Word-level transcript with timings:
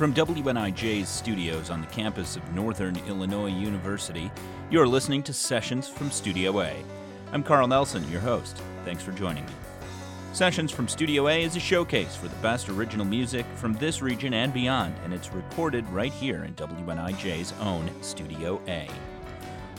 From 0.00 0.14
WNIJ's 0.14 1.10
studios 1.10 1.68
on 1.68 1.82
the 1.82 1.86
campus 1.88 2.34
of 2.34 2.54
Northern 2.54 2.96
Illinois 3.06 3.50
University, 3.50 4.32
you're 4.70 4.88
listening 4.88 5.22
to 5.24 5.34
Sessions 5.34 5.90
from 5.90 6.10
Studio 6.10 6.58
A. 6.62 6.74
I'm 7.34 7.42
Carl 7.42 7.68
Nelson, 7.68 8.10
your 8.10 8.22
host. 8.22 8.62
Thanks 8.86 9.02
for 9.02 9.12
joining 9.12 9.44
me. 9.44 9.52
Sessions 10.32 10.70
from 10.70 10.88
Studio 10.88 11.28
A 11.28 11.42
is 11.42 11.54
a 11.54 11.60
showcase 11.60 12.16
for 12.16 12.28
the 12.28 12.36
best 12.36 12.70
original 12.70 13.04
music 13.04 13.44
from 13.56 13.74
this 13.74 14.00
region 14.00 14.32
and 14.32 14.54
beyond, 14.54 14.94
and 15.04 15.12
it's 15.12 15.34
recorded 15.34 15.86
right 15.90 16.14
here 16.14 16.44
in 16.44 16.54
WNIJ's 16.54 17.52
own 17.60 17.90
Studio 18.00 18.58
A. 18.68 18.88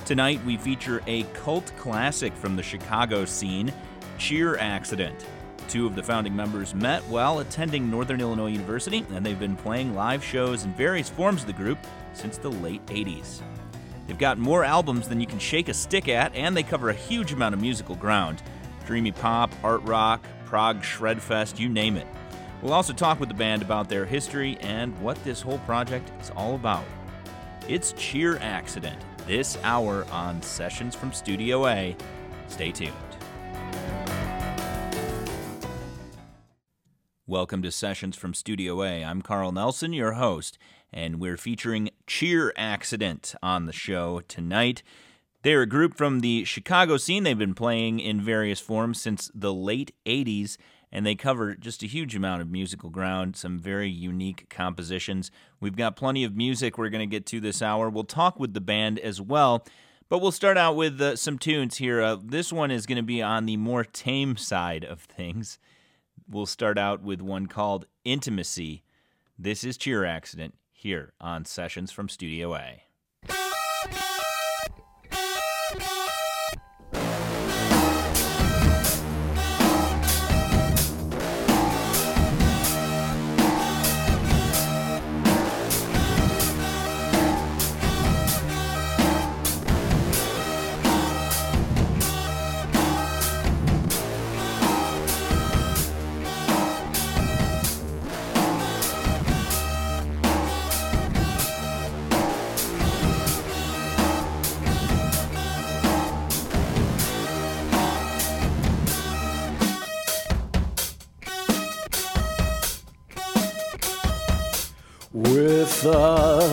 Tonight, 0.05 0.39
we 0.45 0.55
feature 0.55 1.01
a 1.07 1.23
cult 1.33 1.73
classic 1.79 2.31
from 2.35 2.55
the 2.55 2.61
Chicago 2.61 3.25
scene, 3.25 3.73
Cheer 4.19 4.55
Accident. 4.59 5.25
Two 5.71 5.87
of 5.87 5.95
the 5.95 6.03
founding 6.03 6.35
members 6.35 6.75
met 6.75 7.01
while 7.03 7.39
attending 7.39 7.89
Northern 7.89 8.19
Illinois 8.19 8.49
University, 8.51 9.05
and 9.13 9.25
they've 9.25 9.39
been 9.39 9.55
playing 9.55 9.95
live 9.95 10.21
shows 10.21 10.65
in 10.65 10.73
various 10.73 11.09
forms 11.09 11.43
of 11.43 11.47
the 11.47 11.53
group 11.53 11.77
since 12.11 12.37
the 12.37 12.51
late 12.51 12.85
80s. 12.87 13.39
They've 14.05 14.17
got 14.17 14.37
more 14.37 14.65
albums 14.65 15.07
than 15.07 15.21
you 15.21 15.27
can 15.27 15.39
shake 15.39 15.69
a 15.69 15.73
stick 15.73 16.09
at, 16.09 16.35
and 16.35 16.57
they 16.57 16.63
cover 16.63 16.89
a 16.89 16.93
huge 16.93 17.31
amount 17.31 17.55
of 17.55 17.61
musical 17.61 17.95
ground 17.95 18.43
dreamy 18.85 19.13
pop, 19.13 19.49
art 19.63 19.81
rock, 19.83 20.21
prog 20.43 20.81
shredfest, 20.81 21.57
you 21.57 21.69
name 21.69 21.95
it. 21.95 22.07
We'll 22.61 22.73
also 22.73 22.91
talk 22.91 23.21
with 23.21 23.29
the 23.29 23.35
band 23.35 23.61
about 23.61 23.87
their 23.87 24.03
history 24.03 24.57
and 24.59 24.99
what 24.99 25.23
this 25.23 25.39
whole 25.39 25.59
project 25.59 26.11
is 26.21 26.31
all 26.31 26.55
about. 26.55 26.83
It's 27.69 27.93
Cheer 27.93 28.39
Accident, 28.39 28.99
this 29.25 29.57
hour 29.63 30.05
on 30.11 30.41
Sessions 30.41 30.95
from 30.95 31.13
Studio 31.13 31.65
A. 31.67 31.95
Stay 32.49 32.73
tuned. 32.73 32.91
Welcome 37.27 37.61
to 37.61 37.71
Sessions 37.71 38.17
from 38.17 38.33
Studio 38.33 38.81
A. 38.81 39.03
I'm 39.05 39.21
Carl 39.21 39.51
Nelson, 39.51 39.93
your 39.93 40.13
host, 40.13 40.57
and 40.91 41.19
we're 41.19 41.37
featuring 41.37 41.91
Cheer 42.07 42.51
Accident 42.57 43.35
on 43.43 43.67
the 43.67 43.71
show 43.71 44.21
tonight. 44.27 44.81
They're 45.43 45.61
a 45.61 45.67
group 45.67 45.95
from 45.95 46.21
the 46.21 46.43
Chicago 46.45 46.97
scene. 46.97 47.23
They've 47.23 47.37
been 47.37 47.53
playing 47.53 47.99
in 47.99 48.21
various 48.21 48.59
forms 48.59 48.99
since 48.99 49.29
the 49.35 49.53
late 49.53 49.93
80s, 50.03 50.57
and 50.91 51.05
they 51.05 51.13
cover 51.13 51.53
just 51.53 51.83
a 51.83 51.87
huge 51.87 52.15
amount 52.15 52.41
of 52.41 52.49
musical 52.49 52.89
ground, 52.89 53.35
some 53.35 53.59
very 53.59 53.89
unique 53.89 54.49
compositions. 54.49 55.29
We've 55.59 55.77
got 55.77 55.95
plenty 55.95 56.23
of 56.23 56.35
music 56.35 56.75
we're 56.75 56.89
going 56.89 57.07
to 57.07 57.15
get 57.15 57.27
to 57.27 57.39
this 57.39 57.61
hour. 57.61 57.87
We'll 57.91 58.03
talk 58.03 58.39
with 58.39 58.55
the 58.55 58.61
band 58.61 58.97
as 58.97 59.21
well, 59.21 59.63
but 60.09 60.23
we'll 60.23 60.31
start 60.31 60.57
out 60.57 60.75
with 60.75 60.99
uh, 60.99 61.15
some 61.15 61.37
tunes 61.37 61.77
here. 61.77 62.01
Uh, 62.01 62.17
this 62.19 62.51
one 62.51 62.71
is 62.71 62.87
going 62.87 62.97
to 62.97 63.03
be 63.03 63.21
on 63.21 63.45
the 63.45 63.57
more 63.57 63.83
tame 63.83 64.37
side 64.37 64.83
of 64.83 65.01
things. 65.01 65.59
We'll 66.31 66.45
start 66.45 66.77
out 66.77 67.03
with 67.03 67.21
one 67.21 67.47
called 67.47 67.87
Intimacy. 68.05 68.83
This 69.37 69.65
is 69.65 69.75
Cheer 69.75 70.05
Accident 70.05 70.53
here 70.71 71.11
on 71.19 71.43
Sessions 71.43 71.91
from 71.91 72.07
Studio 72.07 72.55
A. 72.55 72.83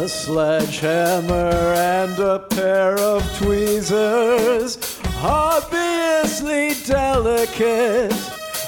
a 0.08 0.10
sledgehammer 0.10 1.74
and 1.76 2.18
a 2.18 2.38
pair 2.38 2.98
of 2.98 3.22
tweezers, 3.36 4.78
obviously 5.22 6.72
delicate 6.86 8.14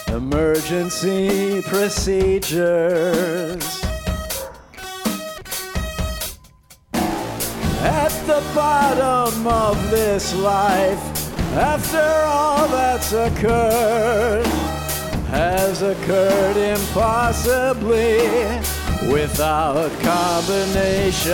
emergency 0.09 1.62
procedures. 1.62 2.62
At 6.93 8.12
the 8.27 8.43
bottom 8.55 9.47
of 9.47 9.91
this 9.91 10.34
life, 10.34 11.03
after 11.57 12.07
all 12.27 12.69
that's 12.69 13.12
occurred, 13.12 14.47
has 15.28 15.81
occurred 15.81 16.59
impossibly 16.59 18.19
without 19.09 19.91
combinations. 20.00 21.27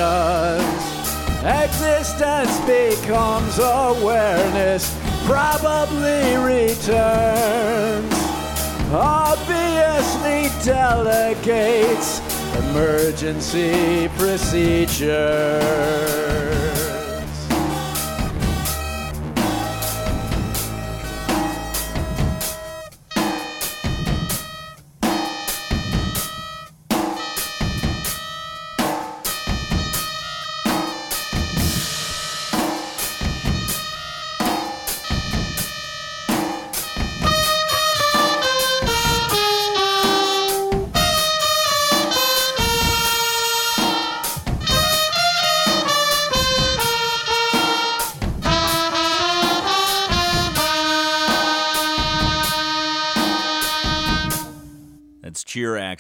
Existence 1.43 2.59
becomes 2.66 3.59
awareness, 3.59 4.94
probably 5.25 6.37
returns. 6.37 8.12
Obviously 8.93 10.50
delegates 10.65 12.21
emergency 12.56 14.09
procedures. 14.16 16.36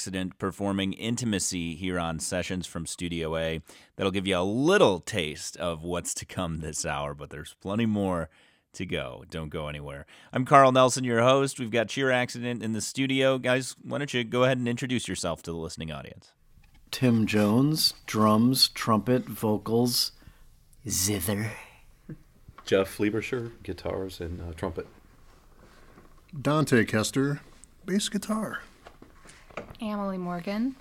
Accident 0.06 0.38
performing 0.38 0.92
Intimacy 0.92 1.74
here 1.74 1.98
on 1.98 2.20
Sessions 2.20 2.64
from 2.64 2.86
Studio 2.86 3.36
A. 3.36 3.60
That'll 3.96 4.12
give 4.12 4.28
you 4.28 4.38
a 4.38 4.42
little 4.44 5.00
taste 5.00 5.56
of 5.56 5.82
what's 5.82 6.14
to 6.14 6.24
come 6.24 6.58
this 6.58 6.86
hour, 6.86 7.12
but 7.12 7.30
there's 7.30 7.56
plenty 7.60 7.86
more 7.86 8.28
to 8.74 8.86
go. 8.86 9.24
Don't 9.30 9.48
go 9.48 9.66
anywhere. 9.66 10.06
I'm 10.32 10.44
Carl 10.44 10.70
Nelson, 10.70 11.02
your 11.02 11.22
host. 11.22 11.58
We've 11.58 11.72
got 11.72 11.88
Cheer 11.88 12.12
Accident 12.12 12.62
in 12.62 12.70
the 12.70 12.80
studio. 12.80 13.36
Guys, 13.36 13.74
why 13.82 13.98
don't 13.98 14.14
you 14.14 14.22
go 14.22 14.44
ahead 14.44 14.58
and 14.58 14.68
introduce 14.68 15.08
yourself 15.08 15.42
to 15.42 15.50
the 15.50 15.56
listening 15.56 15.90
audience? 15.90 16.30
Tim 16.92 17.26
Jones, 17.26 17.94
drums, 18.06 18.68
trumpet, 18.68 19.24
vocals, 19.24 20.12
zither. 20.88 21.50
Jeff 22.64 22.98
Libersher, 22.98 23.50
guitars 23.64 24.20
and 24.20 24.40
uh, 24.40 24.52
trumpet. 24.52 24.86
Dante 26.40 26.84
Kester, 26.84 27.40
bass 27.84 28.08
guitar. 28.08 28.60
Emily 29.80 30.18
Morgan, 30.18 30.76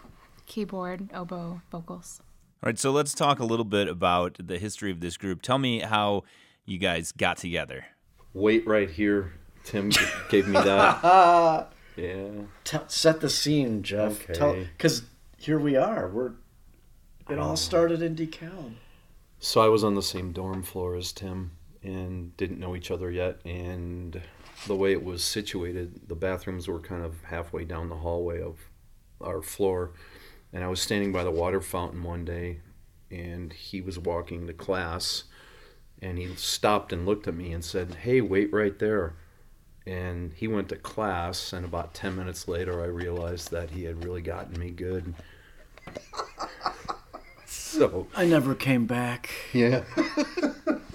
keyboard, 0.45 1.09
oboe, 1.13 1.61
vocals. 1.71 2.21
All 2.63 2.67
right, 2.67 2.79
so 2.79 2.91
let's 2.91 3.13
talk 3.13 3.39
a 3.39 3.45
little 3.45 3.65
bit 3.65 3.87
about 3.87 4.37
the 4.39 4.57
history 4.57 4.91
of 4.91 4.99
this 4.99 5.17
group. 5.17 5.41
Tell 5.41 5.57
me 5.57 5.79
how 5.79 6.23
you 6.65 6.77
guys 6.77 7.11
got 7.11 7.37
together. 7.37 7.85
Wait 8.33 8.65
right 8.65 8.89
here. 8.89 9.33
Tim 9.63 9.91
gave 10.29 10.47
me 10.47 10.53
that. 10.53 11.69
Yeah. 11.95 12.27
Tell, 12.65 12.89
set 12.89 13.21
the 13.21 13.29
scene, 13.29 13.81
Jeff. 13.81 14.29
Okay. 14.29 14.67
Because 14.77 15.03
here 15.37 15.57
we 15.57 15.77
are. 15.77 16.09
We're. 16.09 16.33
It 17.29 17.39
all 17.39 17.55
started 17.55 18.01
in 18.01 18.17
DeKalb. 18.17 18.73
So 19.39 19.61
I 19.61 19.69
was 19.69 19.81
on 19.81 19.95
the 19.95 20.03
same 20.03 20.33
dorm 20.33 20.61
floor 20.61 20.95
as 20.95 21.13
Tim 21.13 21.51
and 21.81 22.35
didn't 22.35 22.59
know 22.59 22.75
each 22.75 22.91
other 22.91 23.09
yet. 23.09 23.39
And 23.45 24.21
the 24.67 24.75
way 24.75 24.91
it 24.91 25.03
was 25.03 25.23
situated, 25.23 26.07
the 26.07 26.15
bathrooms 26.15 26.67
were 26.67 26.79
kind 26.79 27.03
of 27.03 27.23
halfway 27.23 27.65
down 27.65 27.89
the 27.89 27.97
hallway 27.97 28.41
of 28.41 28.57
our 29.21 29.41
floor. 29.41 29.91
And 30.53 30.63
I 30.63 30.67
was 30.67 30.81
standing 30.81 31.11
by 31.11 31.23
the 31.23 31.31
water 31.31 31.61
fountain 31.61 32.03
one 32.03 32.25
day 32.25 32.61
and 33.11 33.53
he 33.53 33.81
was 33.81 33.99
walking 33.99 34.47
to 34.47 34.53
class 34.53 35.25
and 36.01 36.17
he 36.17 36.35
stopped 36.35 36.91
and 36.91 37.05
looked 37.05 37.27
at 37.27 37.35
me 37.35 37.51
and 37.51 37.63
said, 37.63 37.95
Hey, 38.03 38.21
wait 38.21 38.51
right 38.51 38.77
there. 38.79 39.15
And 39.87 40.33
he 40.33 40.47
went 40.47 40.69
to 40.69 40.77
class, 40.77 41.53
and 41.53 41.63
about 41.63 41.93
10 41.93 42.15
minutes 42.15 42.47
later, 42.47 42.81
I 42.81 42.87
realized 42.87 43.51
that 43.51 43.69
he 43.69 43.83
had 43.83 44.03
really 44.03 44.21
gotten 44.23 44.59
me 44.59 44.71
good. 44.71 45.13
So 47.45 48.07
I 48.15 48.25
never 48.25 48.55
came 48.55 48.85
back. 48.85 49.29
yeah, 49.51 49.83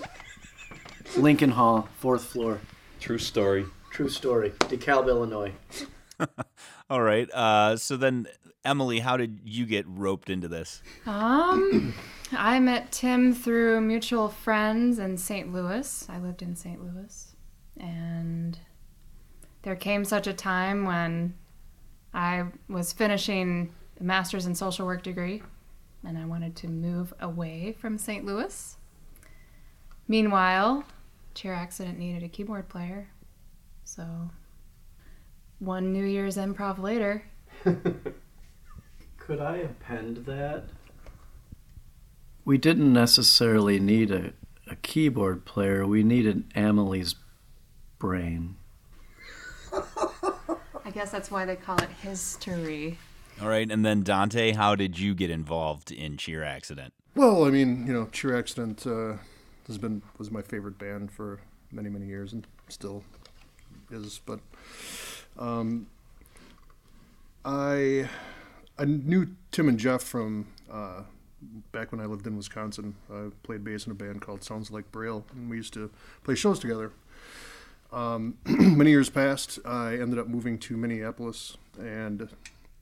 Lincoln 1.16 1.50
Hall, 1.50 1.88
fourth 1.98 2.24
floor. 2.24 2.58
True 3.00 3.18
story. 3.18 3.66
True 3.90 4.08
story. 4.08 4.50
DeKalb, 4.60 5.08
Illinois. 5.08 5.52
All 6.90 7.02
right. 7.02 7.28
Uh, 7.32 7.76
so 7.76 7.96
then, 7.96 8.28
Emily, 8.64 9.00
how 9.00 9.16
did 9.16 9.40
you 9.44 9.66
get 9.66 9.84
roped 9.88 10.30
into 10.30 10.46
this? 10.46 10.82
Um, 11.06 11.94
I 12.32 12.60
met 12.60 12.92
Tim 12.92 13.34
through 13.34 13.80
mutual 13.80 14.28
friends 14.28 14.98
in 14.98 15.16
St. 15.16 15.52
Louis. 15.52 16.06
I 16.08 16.18
lived 16.18 16.42
in 16.42 16.54
St. 16.54 16.80
Louis. 16.80 17.34
And 17.78 18.58
there 19.62 19.76
came 19.76 20.04
such 20.04 20.26
a 20.26 20.32
time 20.32 20.84
when 20.84 21.34
I 22.14 22.44
was 22.68 22.92
finishing 22.92 23.72
a 23.98 24.04
master's 24.04 24.46
in 24.46 24.54
social 24.54 24.86
work 24.86 25.02
degree 25.02 25.42
and 26.04 26.16
I 26.16 26.24
wanted 26.24 26.56
to 26.56 26.68
move 26.68 27.12
away 27.20 27.76
from 27.78 27.98
St. 27.98 28.24
Louis. 28.24 28.76
Meanwhile, 30.08 30.84
Cheer 31.34 31.54
Accident 31.54 31.98
needed 31.98 32.22
a 32.22 32.28
keyboard 32.28 32.68
player. 32.68 33.08
So, 33.84 34.30
one 35.58 35.92
New 35.92 36.04
Year's 36.04 36.36
improv 36.36 36.78
later, 36.78 37.24
Could 39.18 39.40
I 39.40 39.58
append 39.58 40.24
that? 40.26 40.64
We 42.44 42.58
didn't 42.58 42.92
necessarily 42.92 43.78
need 43.78 44.10
a, 44.10 44.32
a 44.68 44.76
keyboard 44.76 45.44
player. 45.44 45.86
We 45.86 46.02
needed 46.02 46.52
Amelie's 46.56 47.14
brain. 47.98 48.56
I 49.72 50.90
guess 50.92 51.10
that's 51.10 51.30
why 51.30 51.44
they 51.44 51.56
call 51.56 51.80
it 51.82 51.90
history. 52.02 52.98
All 53.40 53.48
right. 53.48 53.70
And 53.70 53.84
then, 53.84 54.02
Dante, 54.02 54.52
how 54.52 54.74
did 54.74 54.98
you 54.98 55.14
get 55.14 55.30
involved 55.30 55.92
in 55.92 56.16
Cheer 56.16 56.42
Accident? 56.42 56.92
Well, 57.14 57.44
I 57.44 57.50
mean, 57.50 57.86
you 57.86 57.92
know, 57.92 58.06
Cheer 58.10 58.36
Accident 58.36 58.86
uh, 58.86 59.14
has 59.70 59.78
been 59.78 60.02
was 60.18 60.30
my 60.30 60.42
favorite 60.42 60.78
band 60.78 61.10
for 61.10 61.40
many 61.72 61.88
many 61.88 62.06
years 62.06 62.32
and 62.32 62.46
still 62.68 63.04
is. 63.90 64.20
But 64.24 64.40
um, 65.38 65.86
I 67.44 68.08
I 68.78 68.84
knew 68.84 69.28
Tim 69.52 69.68
and 69.68 69.78
Jeff 69.78 70.02
from 70.02 70.48
uh, 70.70 71.02
back 71.72 71.92
when 71.92 72.00
I 72.00 72.06
lived 72.06 72.26
in 72.26 72.36
Wisconsin. 72.36 72.96
I 73.12 73.28
played 73.42 73.64
bass 73.64 73.86
in 73.86 73.92
a 73.92 73.94
band 73.94 74.20
called 74.22 74.42
Sounds 74.42 74.70
Like 74.70 74.90
Braille, 74.90 75.24
and 75.32 75.48
we 75.48 75.56
used 75.56 75.74
to 75.74 75.90
play 76.24 76.34
shows 76.34 76.58
together. 76.58 76.92
Um, 77.92 78.38
many 78.44 78.90
years 78.90 79.10
passed. 79.10 79.58
I 79.64 79.94
ended 79.98 80.18
up 80.18 80.28
moving 80.28 80.58
to 80.60 80.76
Minneapolis, 80.76 81.56
and 81.78 82.28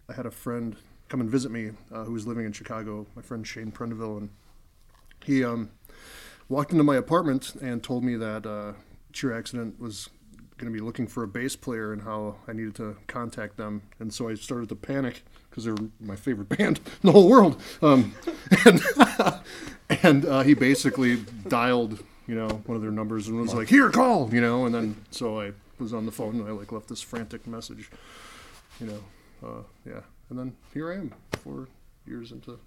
I 0.09 0.15
had 0.15 0.27
a 0.27 0.31
friend 0.31 0.77
come 1.09 1.21
and 1.21 1.31
visit 1.31 1.51
me 1.51 1.71
uh, 1.93 2.05
who 2.05 2.13
was 2.13 2.27
living 2.27 2.45
in 2.45 2.53
Chicago. 2.53 3.07
My 3.17 3.23
friend 3.23 3.47
Shane 3.47 3.73
Prendeville, 3.73 4.19
and 4.19 4.31
he 5.25 5.43
um, 5.45 5.71
walked 6.49 6.73
into 6.73 6.85
my 6.85 6.97
apartment 6.97 7.55
and 7.61 7.83
told 7.83 8.05
me 8.05 8.17
that 8.17 8.47
uh, 8.47 8.73
Cheer 9.13 9.33
Accident 9.33 9.81
was 9.81 10.09
going 10.57 10.73
to 10.73 10.77
be 10.77 10.85
looking 10.85 11.07
for 11.07 11.23
a 11.23 11.29
bass 11.29 11.55
player 11.55 11.93
and 11.93 12.03
how 12.03 12.37
I 12.49 12.53
needed 12.53 12.75
to 12.77 12.97
contact 13.07 13.57
them. 13.57 13.83
And 14.01 14.13
so 14.13 14.29
I 14.29 14.35
started 14.35 14.69
to 14.71 14.75
panic 14.75 15.23
because 15.49 15.65
they're 15.65 15.77
my 16.01 16.17
favorite 16.17 16.49
band 16.57 16.79
in 16.79 17.07
the 17.07 17.13
whole 17.13 17.29
world. 17.29 17.61
Um, 17.81 18.15
and 18.65 18.83
and 20.03 20.25
uh, 20.27 20.43
he 20.43 20.55
basically 20.55 21.17
dialed, 21.49 22.03
you 22.27 22.35
know, 22.35 22.49
one 22.67 22.77
of 22.77 22.83
their 22.83 22.91
numbers 22.91 23.29
and 23.29 23.41
was 23.41 23.55
like, 23.55 23.69
"Here, 23.69 23.91
call," 23.91 24.33
you 24.33 24.41
know. 24.41 24.67
And 24.67 24.75
then 24.75 24.97
so 25.11 25.41
I 25.41 25.53
was 25.79 25.95
on 25.95 26.07
the 26.07 26.13
phone 26.13 26.41
and 26.41 26.49
I 26.49 26.53
like 26.53 26.73
left 26.73 26.89
this 26.89 27.01
frantic 27.01 27.47
message, 27.47 27.91
you 28.81 28.87
know. 28.87 29.05
Uh, 29.47 29.63
yeah, 29.87 30.01
and 30.31 30.39
then 30.39 30.57
here 30.75 30.93
I 30.93 30.97
am, 30.97 31.15
four 31.45 31.69
years 32.07 32.33
into 32.33 32.59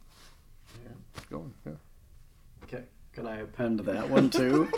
going. 1.30 1.54
Yeah. 1.66 1.74
Can 3.14 3.28
I 3.28 3.40
append 3.40 3.82
that 3.82 4.10
one 4.10 4.30
too? 4.30 4.70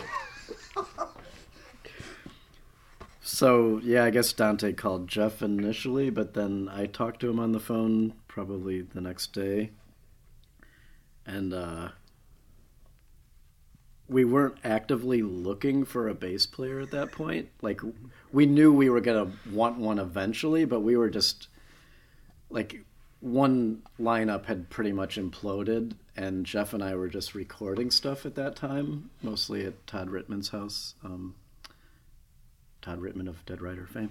so 3.20 3.80
yeah, 3.84 4.04
I 4.04 4.10
guess 4.10 4.32
Dante 4.32 4.72
called 4.72 5.08
Jeff 5.08 5.40
initially, 5.40 6.10
but 6.10 6.34
then 6.34 6.68
I 6.72 6.86
talked 6.86 7.20
to 7.20 7.30
him 7.30 7.38
on 7.38 7.52
the 7.52 7.60
phone 7.60 8.14
probably 8.26 8.82
the 8.82 9.00
next 9.00 9.32
day, 9.32 9.70
and 11.24 11.54
uh, 11.54 11.88
we 14.08 14.24
weren't 14.24 14.58
actively 14.64 15.22
looking 15.22 15.84
for 15.84 16.08
a 16.08 16.14
bass 16.14 16.46
player 16.46 16.80
at 16.80 16.90
that 16.90 17.12
point. 17.12 17.48
Like 17.62 17.80
we 18.32 18.46
knew 18.46 18.72
we 18.72 18.90
were 18.90 19.00
gonna 19.00 19.30
want 19.50 19.78
one 19.78 19.98
eventually, 19.98 20.64
but 20.64 20.80
we 20.80 20.96
were 20.96 21.10
just 21.10 21.48
like 22.50 22.84
one 23.20 23.82
lineup 23.98 24.46
had 24.46 24.68
pretty 24.68 24.92
much 24.92 25.16
imploded, 25.16 25.92
and 26.16 26.46
Jeff 26.46 26.72
and 26.72 26.82
I 26.82 26.94
were 26.94 27.08
just 27.08 27.34
recording 27.34 27.90
stuff 27.90 28.24
at 28.24 28.34
that 28.36 28.56
time, 28.56 29.10
mostly 29.22 29.64
at 29.64 29.86
Todd 29.86 30.08
Rittman's 30.08 30.50
house. 30.50 30.94
Um, 31.04 31.34
Todd 32.82 33.00
Rittman 33.00 33.28
of 33.28 33.44
Dead 33.46 33.60
Rider 33.60 33.86
fame. 33.86 34.10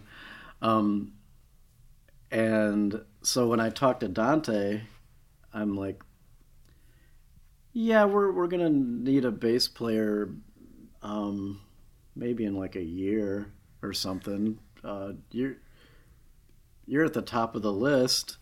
Um, 0.61 1.13
and 2.31 3.01
so 3.21 3.47
when 3.47 3.59
I 3.59 3.69
talked 3.69 3.99
to 3.99 4.07
Dante, 4.07 4.81
I'm 5.53 5.77
like, 5.77 6.01
yeah, 7.71 8.05
we're, 8.05 8.31
we're 8.31 8.47
going 8.47 8.63
to 8.63 9.09
need 9.09 9.25
a 9.25 9.31
bass 9.31 9.67
player 9.67 10.29
um, 11.01 11.61
maybe 12.15 12.45
in 12.45 12.55
like 12.55 12.75
a 12.75 12.83
year 12.83 13.51
or 13.81 13.93
something. 13.93 14.59
Uh, 14.83 15.13
you're, 15.31 15.57
you're 16.85 17.05
at 17.05 17.13
the 17.13 17.21
top 17.21 17.55
of 17.55 17.61
the 17.61 17.71
list. 17.71 18.37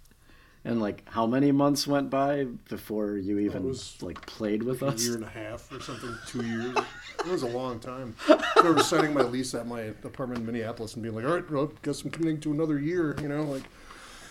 And 0.64 0.80
like, 0.80 1.02
how 1.10 1.26
many 1.26 1.52
months 1.52 1.88
went 1.88 2.12
by 2.12 2.46
before 2.70 3.18
you 3.18 3.40
even 3.40 3.64
was 3.66 3.98
like 4.02 4.24
played 4.28 4.62
with 4.62 4.84
a 4.84 4.88
us? 4.88 5.02
A 5.02 5.06
year 5.06 5.16
and 5.16 5.24
a 5.24 5.30
half 5.30 5.72
or 5.72 5.80
something, 5.80 6.16
two 6.28 6.46
years. 6.46 6.78
It 7.20 7.28
was 7.28 7.42
a 7.42 7.48
long 7.48 7.80
time. 7.80 8.16
I 8.30 8.42
remember 8.58 8.84
signing 8.84 9.14
my 9.14 9.24
lease 9.24 9.56
at 9.56 9.66
my 9.68 9.82
apartment 9.82 10.42
in 10.42 10.46
Minneapolis 10.46 10.94
and 10.94 11.02
being 11.02 11.16
like, 11.16 11.26
all 11.26 11.34
right, 11.34 11.50
well, 11.50 11.72
guess 11.82 12.04
I'm 12.04 12.12
committing 12.12 12.40
to 12.42 12.52
another 12.52 12.78
year, 12.78 13.16
you 13.22 13.28
know, 13.28 13.44
like, 13.44 13.64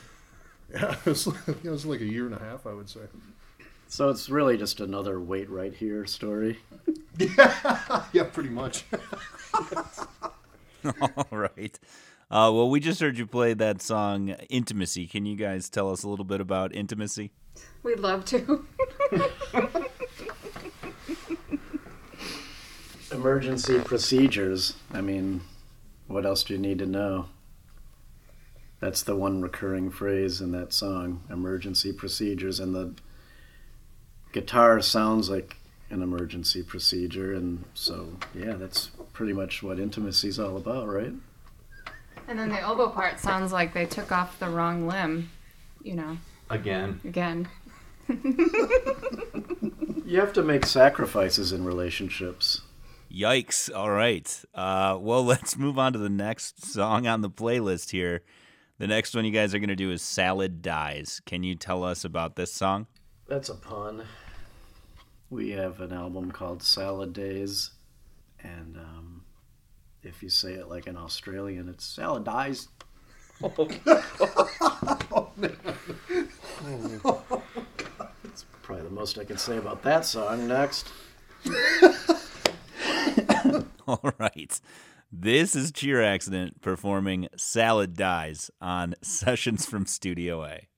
yeah, 0.72 0.94
it 1.04 1.06
was, 1.06 1.26
like, 1.26 1.64
it 1.64 1.70
was 1.70 1.84
like 1.84 2.00
a 2.00 2.04
year 2.04 2.26
and 2.26 2.34
a 2.34 2.38
half, 2.38 2.64
I 2.64 2.72
would 2.74 2.88
say. 2.88 3.00
So 3.88 4.08
it's 4.08 4.30
really 4.30 4.56
just 4.56 4.78
another 4.78 5.20
wait 5.20 5.50
right 5.50 5.74
here 5.74 6.06
story. 6.06 6.58
Yeah, 8.12 8.24
pretty 8.32 8.48
much. 8.48 8.84
All 10.84 11.26
right. 11.38 11.78
Uh, 12.30 12.48
well, 12.54 12.70
we 12.70 12.78
just 12.78 13.00
heard 13.00 13.18
you 13.18 13.26
play 13.26 13.54
that 13.54 13.82
song 13.82 14.28
"Intimacy." 14.48 15.08
Can 15.08 15.26
you 15.26 15.34
guys 15.36 15.68
tell 15.68 15.90
us 15.90 16.04
a 16.04 16.08
little 16.08 16.24
bit 16.24 16.40
about 16.40 16.72
"Intimacy"? 16.72 17.32
We'd 17.82 17.98
love 17.98 18.24
to. 18.26 18.64
Emergency 23.10 23.80
procedures. 23.80 24.74
I 24.92 25.00
mean, 25.00 25.40
what 26.06 26.24
else 26.24 26.44
do 26.44 26.54
you 26.54 26.60
need 26.60 26.78
to 26.78 26.86
know? 26.86 27.26
That's 28.78 29.02
the 29.02 29.16
one 29.16 29.42
recurring 29.42 29.90
phrase 29.90 30.40
in 30.40 30.52
that 30.52 30.72
song 30.72 31.24
emergency 31.28 31.92
procedures. 31.92 32.60
And 32.60 32.74
the 32.74 32.94
guitar 34.32 34.80
sounds 34.80 35.28
like 35.28 35.56
an 35.90 36.00
emergency 36.00 36.62
procedure. 36.62 37.34
And 37.34 37.64
so, 37.74 38.18
yeah, 38.32 38.52
that's 38.52 38.90
pretty 39.12 39.32
much 39.32 39.64
what 39.64 39.80
intimacy 39.80 40.28
is 40.28 40.38
all 40.38 40.56
about, 40.56 40.86
right? 40.86 41.12
And 42.30 42.38
then 42.38 42.48
the 42.48 42.62
oboe 42.62 42.90
part 42.90 43.18
sounds 43.18 43.52
like 43.52 43.74
they 43.74 43.86
took 43.86 44.12
off 44.12 44.38
the 44.38 44.48
wrong 44.48 44.86
limb, 44.86 45.30
you 45.82 45.94
know, 45.94 46.16
Again, 46.48 47.00
again. 47.04 47.48
You 50.06 50.18
have 50.20 50.32
to 50.34 50.42
make 50.42 50.64
sacrifices 50.64 51.50
in 51.50 51.64
relationships. 51.64 52.62
Yikes! 53.12 53.68
All 53.74 53.90
right. 53.90 54.44
Uh, 54.54 54.96
well, 55.00 55.24
let's 55.26 55.56
move 55.56 55.76
on 55.76 55.92
to 55.92 55.98
the 55.98 56.08
next 56.08 56.64
song 56.64 57.08
on 57.08 57.20
the 57.20 57.30
playlist 57.30 57.90
here. 57.90 58.22
The 58.78 58.86
next 58.86 59.14
one 59.14 59.24
you 59.24 59.32
guys 59.32 59.52
are 59.52 59.58
going 59.58 59.68
to 59.68 59.76
do 59.76 59.90
is 59.90 60.00
"Salad 60.00 60.62
Dies." 60.62 61.20
Can 61.26 61.42
you 61.42 61.56
tell 61.56 61.82
us 61.82 62.04
about 62.04 62.36
this 62.36 62.52
song? 62.52 62.86
That's 63.26 63.48
a 63.48 63.56
pun. 63.56 64.04
We 65.30 65.50
have 65.50 65.80
an 65.80 65.92
album 65.92 66.30
called 66.30 66.62
Salad 66.62 67.12
Days, 67.12 67.70
and 68.40 68.76
um, 68.76 69.19
if 70.02 70.22
you 70.22 70.28
say 70.28 70.54
it 70.54 70.68
like 70.68 70.86
an 70.86 70.96
Australian, 70.96 71.68
it's 71.68 71.84
Salad 71.84 72.24
Dies. 72.24 72.68
That's 73.40 73.56
probably 78.62 78.84
the 78.84 78.90
most 78.90 79.18
I 79.18 79.24
can 79.24 79.38
say 79.38 79.56
about 79.56 79.82
that 79.82 80.04
song. 80.04 80.46
Next. 80.46 80.86
All 83.86 84.12
right. 84.18 84.60
This 85.12 85.56
is 85.56 85.72
Cheer 85.72 86.02
Accident 86.02 86.60
performing 86.60 87.28
"Salad 87.36 87.96
Dies" 87.96 88.50
on 88.60 88.94
Sessions 89.02 89.66
from 89.66 89.86
Studio 89.86 90.44
A. 90.44 90.68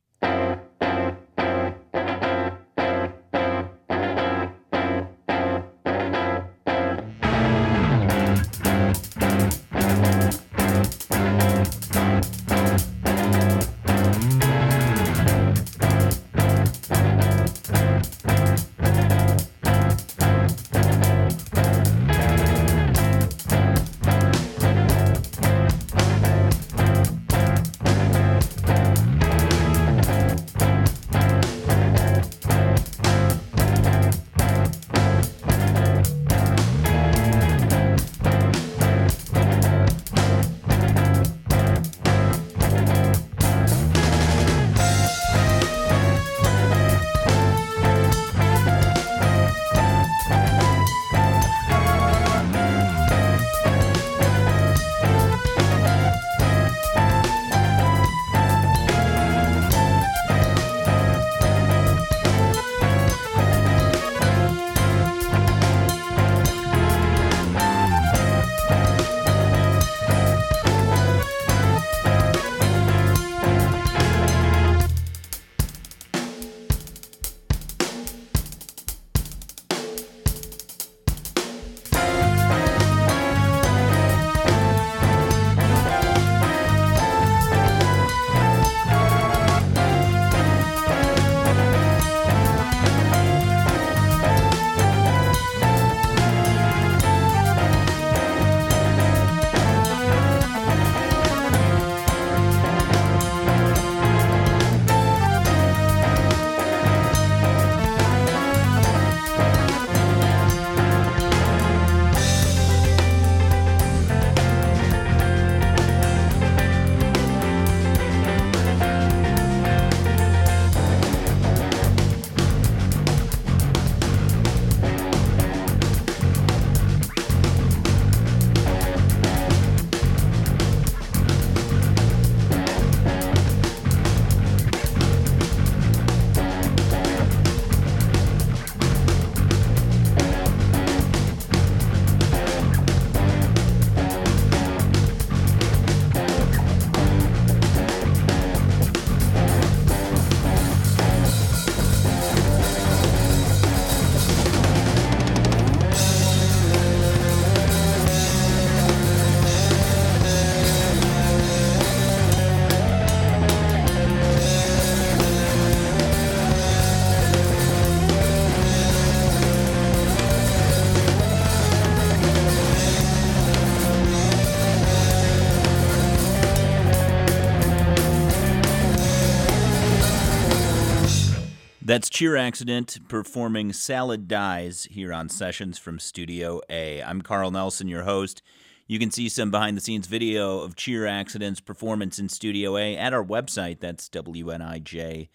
That's 181.93 182.09
Cheer 182.09 182.39
Accident 182.39 183.07
performing 183.07 183.75
Salad 183.75 184.27
Dies 184.27 184.89
here 184.91 185.13
on 185.13 185.29
Sessions 185.29 185.77
from 185.77 185.99
Studio 185.99 186.63
A. 186.71 187.03
I'm 187.03 187.21
Carl 187.21 187.51
Nelson, 187.51 187.87
your 187.87 188.05
host. 188.05 188.41
You 188.87 188.99
can 188.99 189.11
see 189.11 189.29
some 189.29 189.51
behind 189.51 189.77
the 189.77 189.83
scenes 189.83 190.07
video 190.07 190.61
of 190.61 190.75
Cheer 190.75 191.05
Accident's 191.05 191.61
performance 191.61 192.19
in 192.19 192.31
Studio 192.31 192.79
A 192.79 192.97
at 192.97 193.13
our 193.13 193.23
website. 193.23 193.81
That's 193.81 194.09
WNIJ.org. 194.09 195.29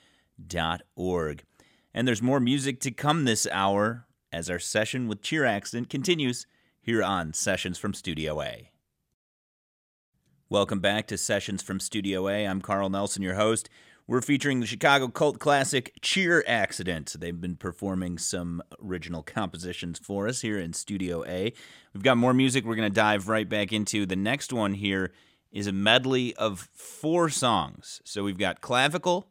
And 1.94 2.08
there's 2.08 2.22
more 2.24 2.40
music 2.40 2.80
to 2.80 2.90
come 2.90 3.26
this 3.26 3.48
hour 3.52 4.08
as 4.32 4.50
our 4.50 4.58
session 4.58 5.08
with 5.08 5.22
Cheer 5.22 5.46
Accident 5.46 5.92
continues 5.92 6.48
here 6.82 7.04
on 7.04 7.34
Sessions 7.34 7.78
from 7.78 7.94
Studio 7.94 8.42
A. 8.42 8.72
Welcome 10.50 10.80
back 10.80 11.06
to 11.10 11.20
Sessions 11.20 11.62
from 11.62 11.80
Studio 11.80 12.28
A. 12.28 12.48
I'm 12.48 12.62
Carl 12.62 12.90
Nelson, 12.90 13.22
your 13.22 13.36
host. 13.36 13.70
We're 14.10 14.22
featuring 14.22 14.62
the 14.62 14.66
Chicago 14.66 15.10
cult 15.10 15.38
classic 15.38 15.92
Cheer 16.02 16.42
Accident. 16.48 17.14
They've 17.20 17.42
been 17.42 17.58
performing 17.58 18.18
some 18.18 18.64
original 18.82 19.22
compositions 19.22 20.00
for 20.00 20.30
us 20.30 20.40
here 20.40 20.58
in 20.58 20.72
Studio 20.72 21.26
A. 21.26 21.52
We've 21.94 22.04
got 22.04 22.16
more 22.16 22.34
music 22.34 22.64
we're 22.64 22.78
going 22.78 22.90
to 22.90 22.96
dive 22.96 23.28
right 23.28 23.50
back 23.50 23.74
into. 23.74 24.06
The 24.06 24.16
next 24.16 24.54
one 24.54 24.76
here 24.76 25.12
is 25.52 25.68
a 25.68 25.74
medley 25.74 26.34
of 26.38 26.70
four 26.74 27.28
songs. 27.28 28.00
So 28.06 28.24
we've 28.24 28.38
got 28.38 28.62
Clavicle, 28.62 29.28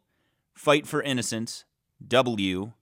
Fight 0.53 0.85
for 0.85 1.01
Innocence, 1.01 1.65
W, 2.07 2.73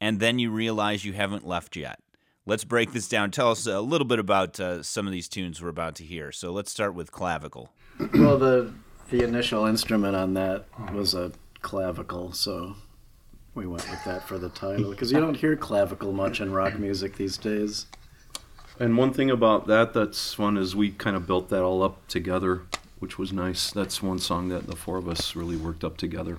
and 0.00 0.18
then 0.18 0.40
you 0.40 0.50
realize 0.50 1.04
you 1.04 1.12
haven't 1.12 1.46
left 1.46 1.76
yet. 1.76 2.00
Let's 2.46 2.64
break 2.64 2.92
this 2.92 3.08
down. 3.08 3.30
Tell 3.30 3.52
us 3.52 3.64
a 3.64 3.80
little 3.80 4.08
bit 4.08 4.18
about 4.18 4.58
uh, 4.58 4.82
some 4.82 5.06
of 5.06 5.12
these 5.12 5.28
tunes 5.28 5.62
we're 5.62 5.68
about 5.68 5.94
to 5.96 6.04
hear. 6.04 6.32
So 6.32 6.50
let's 6.50 6.72
start 6.72 6.96
with 6.96 7.12
Clavicle. 7.12 7.68
Well, 8.12 8.38
the 8.38 8.72
the 9.10 9.22
initial 9.22 9.66
instrument 9.66 10.16
on 10.16 10.34
that 10.34 10.66
was 10.92 11.14
a 11.14 11.32
clavicle, 11.62 12.32
so 12.32 12.76
we 13.54 13.66
went 13.66 13.88
with 13.90 14.04
that 14.04 14.26
for 14.26 14.38
the 14.38 14.48
title 14.48 14.90
because 14.90 15.12
you 15.12 15.20
don't 15.20 15.36
hear 15.36 15.56
clavicle 15.56 16.12
much 16.12 16.40
in 16.40 16.52
rock 16.52 16.78
music 16.78 17.16
these 17.16 17.36
days. 17.36 17.86
And 18.78 18.96
one 18.96 19.12
thing 19.12 19.30
about 19.30 19.66
that 19.66 19.92
that's 19.92 20.32
fun 20.32 20.56
is 20.56 20.74
we 20.74 20.90
kind 20.90 21.14
of 21.14 21.26
built 21.26 21.50
that 21.50 21.62
all 21.62 21.82
up 21.82 22.06
together, 22.08 22.62
which 22.98 23.18
was 23.18 23.32
nice. 23.32 23.70
That's 23.70 24.02
one 24.02 24.18
song 24.18 24.48
that 24.48 24.66
the 24.66 24.76
four 24.76 24.96
of 24.96 25.06
us 25.08 25.36
really 25.36 25.56
worked 25.56 25.84
up 25.84 25.98
together 25.98 26.38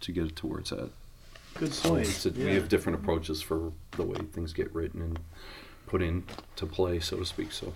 to 0.00 0.12
get 0.12 0.26
it 0.26 0.36
to 0.36 0.46
where 0.46 0.58
it's 0.58 0.72
at. 0.72 0.90
Good 1.54 1.72
So 1.72 1.88
point. 1.90 2.26
We 2.36 2.54
have 2.54 2.68
different 2.68 2.98
approaches 2.98 3.40
for 3.40 3.72
the 3.92 4.02
way 4.02 4.18
things 4.32 4.52
get 4.52 4.72
written 4.74 5.00
and 5.00 5.18
put 5.86 6.02
into 6.02 6.66
play, 6.66 7.00
so 7.00 7.16
to 7.16 7.24
speak. 7.24 7.52
So 7.52 7.72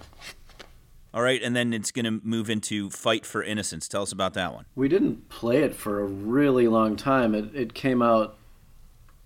All 1.15 1.23
right, 1.23 1.43
and 1.43 1.55
then 1.55 1.75
it's 1.75 1.91
going 1.91 2.07
to 2.07 2.25
move 2.27 2.49
into 2.49 2.89
Fight 2.89 3.27
for 3.27 3.43
Innocence. 3.43 3.87
Tell 3.87 4.03
us 4.03 4.13
about 4.13 4.33
that 4.35 4.55
one. 4.55 4.65
We 4.75 4.89
didn't 4.89 5.29
play 5.29 5.59
it 5.63 5.75
for 5.75 6.01
a 6.01 6.07
really 6.07 6.69
long 6.69 6.97
time. 6.97 7.35
It 7.35 7.55
it 7.55 7.75
came 7.75 8.01
out 8.01 8.39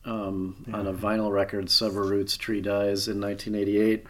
um, 0.05 0.67
on 0.73 0.87
a 0.87 0.93
vinyl 0.93 1.31
record, 1.31 1.71
Sever 1.71 2.03
Roots 2.03 2.37
Tree 2.37 2.61
Dies, 2.61 3.07
in 3.07 3.21
1988, 3.21 4.05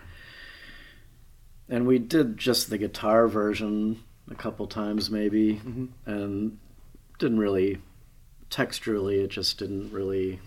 and 1.68 1.86
we 1.86 1.98
did 1.98 2.38
just 2.38 2.70
the 2.70 2.78
guitar 2.78 3.28
version 3.28 4.02
a 4.30 4.34
couple 4.34 4.66
times 4.66 5.10
maybe, 5.10 5.60
and 6.06 6.58
didn't 7.18 7.38
really 7.38 7.78
texturally. 8.50 9.22
It 9.24 9.28
just 9.30 9.58
didn't 9.58 9.92
really 9.92 10.40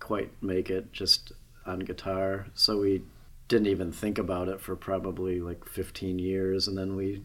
quite 0.00 0.30
make 0.42 0.68
it 0.70 0.92
just 0.92 1.32
on 1.66 1.80
guitar. 1.80 2.46
So 2.54 2.80
we 2.80 3.02
didn't 3.48 3.66
even 3.66 3.92
think 3.92 4.18
about 4.18 4.48
it 4.48 4.60
for 4.60 4.76
probably 4.76 5.40
like 5.40 5.68
15 5.68 6.18
years, 6.18 6.66
and 6.68 6.76
then 6.76 6.96
we 6.96 7.22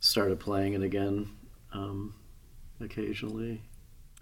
started 0.00 0.38
playing 0.38 0.74
it 0.74 0.82
again 0.82 1.30
um, 1.72 2.14
occasionally. 2.80 3.62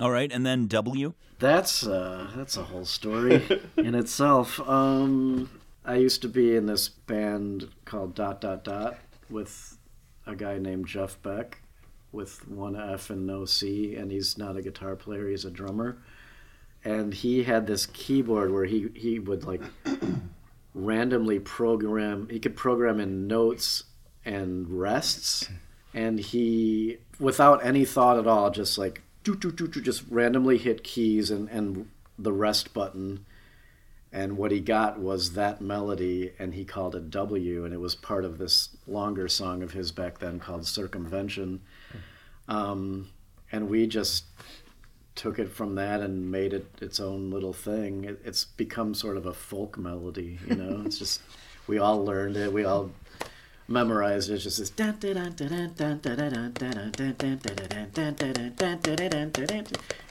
All 0.00 0.10
right, 0.10 0.30
and 0.32 0.44
then 0.44 0.66
W. 0.66 1.14
That's 1.38 1.86
uh, 1.86 2.30
that's 2.34 2.56
a 2.56 2.64
whole 2.64 2.84
story 2.84 3.42
in 3.76 3.94
itself. 3.94 4.60
Um, 4.68 5.50
I 5.84 5.96
used 5.96 6.22
to 6.22 6.28
be 6.28 6.56
in 6.56 6.66
this 6.66 6.88
band 6.88 7.68
called 7.84 8.14
Dot 8.14 8.40
Dot 8.40 8.64
Dot 8.64 8.98
with 9.30 9.78
a 10.26 10.34
guy 10.34 10.58
named 10.58 10.86
Jeff 10.86 11.20
Beck, 11.22 11.58
with 12.10 12.48
one 12.48 12.76
F 12.76 13.10
and 13.10 13.26
no 13.26 13.44
C, 13.44 13.94
and 13.94 14.10
he's 14.10 14.38
not 14.38 14.56
a 14.56 14.62
guitar 14.62 14.96
player; 14.96 15.28
he's 15.28 15.44
a 15.44 15.50
drummer. 15.50 15.98
And 16.84 17.14
he 17.14 17.44
had 17.44 17.66
this 17.66 17.86
keyboard 17.86 18.52
where 18.52 18.64
he 18.64 18.88
he 18.94 19.18
would 19.18 19.44
like 19.44 19.62
randomly 20.74 21.38
program. 21.38 22.28
He 22.28 22.40
could 22.40 22.56
program 22.56 23.00
in 23.00 23.26
notes 23.26 23.84
and 24.24 24.68
rests, 24.68 25.48
and 25.92 26.18
he 26.18 26.98
without 27.18 27.64
any 27.64 27.84
thought 27.84 28.18
at 28.18 28.26
all, 28.26 28.50
just 28.50 28.76
like 28.76 29.02
do 29.22 29.36
do 29.36 29.50
do 29.52 29.68
do, 29.68 29.80
just 29.80 30.04
randomly 30.10 30.58
hit 30.58 30.84
keys 30.84 31.30
and 31.30 31.48
and 31.48 31.88
the 32.18 32.32
rest 32.32 32.74
button. 32.74 33.24
And 34.12 34.36
what 34.36 34.52
he 34.52 34.60
got 34.60 35.00
was 35.00 35.32
that 35.32 35.60
melody, 35.60 36.34
and 36.38 36.54
he 36.54 36.64
called 36.64 36.94
it 36.94 37.10
W, 37.10 37.64
and 37.64 37.74
it 37.74 37.80
was 37.80 37.96
part 37.96 38.24
of 38.24 38.38
this 38.38 38.68
longer 38.86 39.26
song 39.26 39.60
of 39.64 39.72
his 39.72 39.90
back 39.90 40.18
then 40.18 40.38
called 40.38 40.66
Circumvention. 40.66 41.62
Um, 42.46 43.08
and 43.50 43.68
we 43.68 43.88
just 43.88 44.26
took 45.14 45.38
it 45.38 45.50
from 45.50 45.74
that 45.76 46.00
and 46.00 46.30
made 46.30 46.52
it 46.52 46.66
its 46.80 46.98
own 47.00 47.30
little 47.30 47.52
thing. 47.52 48.04
It, 48.04 48.20
it's 48.24 48.44
become 48.44 48.94
sort 48.94 49.16
of 49.16 49.26
a 49.26 49.34
folk 49.34 49.78
melody, 49.78 50.38
you 50.46 50.56
know. 50.56 50.82
it's 50.84 50.98
just 50.98 51.20
we 51.66 51.78
all 51.78 52.04
learned 52.04 52.36
it, 52.36 52.52
we 52.52 52.64
all 52.64 52.90
memorized 53.68 54.30
it. 54.30 54.34
It's 54.34 54.44
just 54.44 54.58
this. 54.58 54.70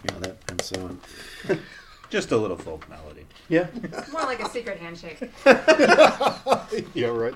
You 0.04 0.14
know 0.14 0.20
that, 0.20 0.38
and 0.50 0.62
so 0.62 0.82
on. 0.86 1.00
Just 2.10 2.32
a 2.32 2.38
little 2.38 2.58
folk 2.58 2.88
melody. 2.90 3.26
Yeah. 3.50 3.68
More 4.12 4.22
like 4.22 4.40
a 4.40 4.50
secret 4.50 4.78
handshake. 4.78 5.20
yeah, 6.94 7.08
right. 7.08 7.34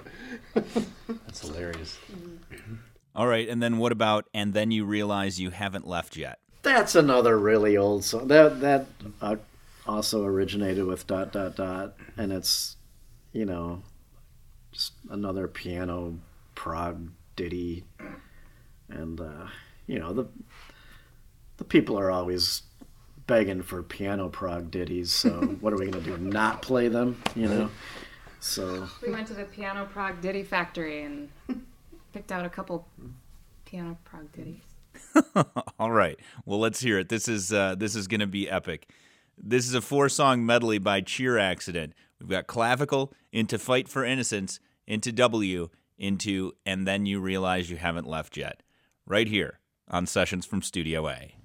That's 0.53 1.41
hilarious. 1.41 1.97
All 3.15 3.25
right, 3.25 3.49
and 3.49 3.61
then 3.61 3.79
what 3.79 3.91
about? 3.91 4.29
And 4.35 4.53
then 4.53 4.69
you 4.69 4.85
realize 4.85 5.39
you 5.39 5.49
haven't 5.49 5.87
left 5.87 6.15
yet. 6.15 6.39
That's 6.67 6.95
another 6.95 7.37
really 7.37 7.77
old 7.77 8.03
song. 8.03 8.27
That 8.27 8.59
that 8.61 8.87
uh, 9.21 9.37
also 9.85 10.25
originated 10.25 10.85
with 10.85 11.07
dot 11.07 11.31
dot 11.31 11.55
dot, 11.55 11.95
and 12.17 12.31
it's 12.31 12.75
you 13.31 13.45
know 13.45 13.81
just 14.71 14.93
another 15.09 15.47
piano 15.47 16.19
prog 16.55 17.09
ditty, 17.35 17.85
and 18.89 19.19
uh, 19.19 19.47
you 19.85 19.99
know 19.99 20.13
the 20.13 20.25
the 21.57 21.63
people 21.63 21.97
are 21.97 22.11
always 22.11 22.63
begging 23.27 23.61
for 23.61 23.81
piano 23.81 24.29
prog 24.29 24.69
ditties. 24.71 25.11
So 25.11 25.29
what 25.61 25.73
are 25.73 25.77
we 25.77 25.87
gonna 25.87 26.03
do? 26.03 26.17
Not 26.17 26.61
play 26.61 26.87
them? 26.89 27.21
You 27.35 27.47
know? 27.47 27.69
So 28.39 28.87
We 29.01 29.11
went 29.11 29.27
to 29.27 29.33
the 29.33 29.45
Piano 29.45 29.85
prog 29.85 30.21
Ditty 30.21 30.43
Factory 30.43 31.03
and 31.03 31.29
picked 32.13 32.31
out 32.31 32.45
a 32.45 32.49
couple 32.49 32.87
Piano 33.65 33.97
prog 34.05 34.31
ditties. 34.31 34.66
All 35.79 35.91
right. 35.91 36.19
Well, 36.45 36.59
let's 36.59 36.79
hear 36.79 36.99
it. 36.99 37.09
This 37.09 37.27
is 37.27 37.51
uh, 37.53 37.75
this 37.75 37.95
is 37.95 38.07
going 38.07 38.19
to 38.19 38.27
be 38.27 38.49
epic. 38.49 38.89
This 39.37 39.67
is 39.67 39.73
a 39.73 39.81
four-song 39.81 40.45
medley 40.45 40.79
by 40.79 41.01
Cheer 41.01 41.37
Accident. 41.37 41.93
We've 42.19 42.29
got 42.29 42.47
clavicle 42.47 43.13
into 43.31 43.59
Fight 43.59 43.87
for 43.87 44.03
Innocence, 44.03 44.59
into 44.87 45.11
W, 45.11 45.69
into 45.97 46.53
and 46.65 46.87
then 46.87 47.05
you 47.05 47.19
realize 47.19 47.69
you 47.69 47.77
haven't 47.77 48.07
left 48.07 48.35
yet. 48.35 48.63
Right 49.05 49.27
here 49.27 49.59
on 49.89 50.05
Sessions 50.05 50.45
from 50.45 50.61
Studio 50.61 51.07
A. 51.07 51.36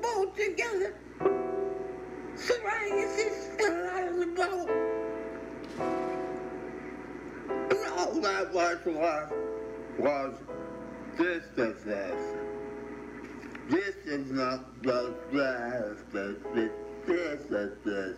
boat 0.00 0.36
together. 0.36 0.94
Psoriasis 2.34 3.56
fell 3.58 3.86
out 3.90 4.08
of 4.08 4.16
the 4.18 4.26
boat. 4.26 4.70
And 7.70 7.86
all 7.98 8.20
that 8.20 8.52
was 8.52 8.78
was 8.86 9.32
was 9.98 10.34
distances. 11.18 12.20
This 13.68 13.94
is 14.06 14.30
not 14.32 14.82
the 14.82 15.14
but 16.12 16.42
this 16.54 16.72
is 17.06 17.50
the 17.50 18.16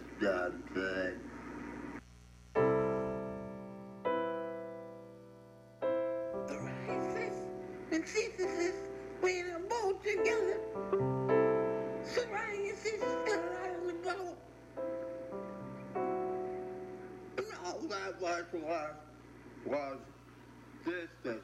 that 18.21 18.53
was 18.53 18.95
was. 19.67 19.99
This 20.85 21.09
is 21.25 21.41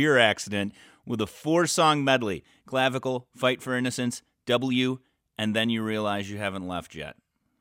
Cheer 0.00 0.16
Accident 0.16 0.72
with 1.04 1.20
a 1.20 1.26
four 1.26 1.66
song 1.66 2.02
medley 2.02 2.42
Clavicle, 2.64 3.28
Fight 3.36 3.60
for 3.60 3.76
Innocence, 3.76 4.22
W, 4.46 5.00
and 5.36 5.54
then 5.54 5.68
you 5.68 5.82
realize 5.82 6.30
you 6.30 6.38
haven't 6.38 6.66
left 6.66 6.94
yet. 6.94 7.16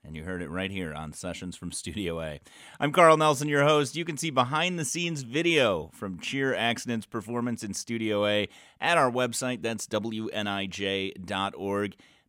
And 0.06 0.15
you 0.15 0.23
heard 0.23 0.41
it 0.41 0.49
right 0.49 0.71
here 0.71 0.93
on 0.93 1.12
Sessions 1.12 1.58
from 1.58 1.73
Studio 1.73 2.21
A. 2.21 2.39
I'm 2.80 2.93
Carl 2.93 3.17
Nelson, 3.17 3.49
your 3.49 3.65
host. 3.65 3.97
You 3.97 4.06
can 4.06 4.15
see 4.15 4.30
behind 4.30 4.80
the 4.80 4.86
scenes 4.86 5.23
video 5.23 5.91
from 5.93 6.17
Cheer 6.17 6.56
Accident's 6.56 7.06
performance 7.06 7.62
in 7.62 7.73
Studio 7.73 8.25
A 8.25 8.47
at 8.80 8.97
our 8.97 9.12
website. 9.12 9.62
That's 9.62 9.86
WNIJ.org. 9.88 10.36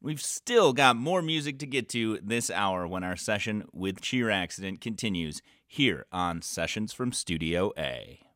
We've 0.02 0.20
still 0.20 0.72
got 0.72 0.96
more 0.96 1.22
music 1.22 1.60
to 1.60 1.66
get 1.66 1.88
to 1.90 2.18
this 2.20 2.50
hour 2.50 2.84
when 2.84 3.04
our 3.04 3.14
session 3.14 3.62
with 3.72 4.00
Cheer 4.00 4.28
Accident 4.28 4.80
continues 4.80 5.40
here 5.68 6.06
on 6.10 6.42
Sessions 6.42 6.92
from 6.92 7.12
Studio 7.12 7.72
A. 7.78 8.29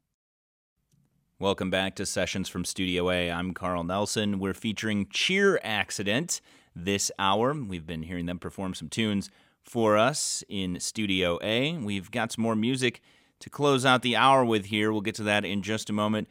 Welcome 1.41 1.69
back 1.69 1.97
to 1.97 2.07
Sessions 2.07 2.49
from 2.49 2.65
Studio 2.65 3.11
A. 3.11 3.29
I'm 3.29 3.55
Carl 3.55 3.83
Nelson. 3.83 4.39
We're 4.39 4.55
featuring 4.55 5.09
Cheer 5.11 5.59
Accident 5.65 6.41
this 6.77 7.11
hour. 7.19 7.53
We've 7.53 7.85
been 7.85 8.05
hearing 8.05 8.27
them 8.27 8.39
perform 8.39 8.73
some 8.75 8.89
tunes 8.89 9.31
for 9.65 9.99
us 9.99 10.45
in 10.49 10.79
Studio 10.79 11.41
A. 11.43 11.77
We've 11.77 12.09
got 12.13 12.31
some 12.31 12.43
more 12.43 12.55
music 12.55 13.03
to 13.41 13.51
close 13.51 13.85
out 13.85 14.03
the 14.03 14.15
hour 14.15 14.45
with 14.45 14.67
here. 14.67 14.93
We'll 14.93 15.01
get 15.01 15.17
to 15.17 15.25
that 15.25 15.45
in 15.45 15.63
just 15.63 15.91
a 15.91 15.93
moment. 15.93 16.29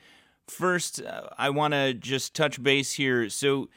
First, 0.47 1.01
uh, 1.01 1.27
I 1.37 1.49
want 1.49 1.73
to 1.73 1.93
just 1.93 2.33
touch 2.33 2.63
base 2.63 2.93
here. 2.93 3.29
So, 3.29 3.67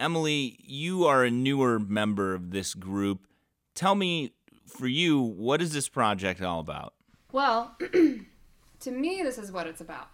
Emily, 0.00 0.58
you 0.64 1.04
are 1.06 1.22
a 1.22 1.30
newer 1.30 1.78
member 1.78 2.34
of 2.34 2.50
this 2.50 2.74
group. 2.74 3.28
Tell 3.76 3.94
me, 3.94 4.32
for 4.66 4.88
you, 4.88 5.20
what 5.20 5.62
is 5.62 5.72
this 5.72 5.88
project 5.88 6.42
all 6.42 6.58
about? 6.58 6.92
Well, 7.30 7.76
to 8.80 8.90
me, 8.90 9.22
this 9.22 9.38
is 9.38 9.52
what 9.52 9.68
it's 9.68 9.80
about. 9.80 10.08